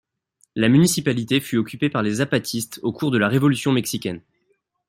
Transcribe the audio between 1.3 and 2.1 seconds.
fut occupée par